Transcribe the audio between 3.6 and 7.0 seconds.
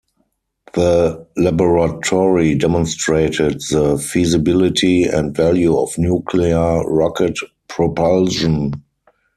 the feasibility and value of nuclear